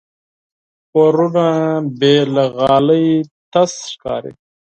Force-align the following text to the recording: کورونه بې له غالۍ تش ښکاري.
کورونه 0.91 1.45
بې 1.99 2.15
له 2.35 2.43
غالۍ 2.57 3.07
تش 3.51 3.73
ښکاري. 3.91 4.31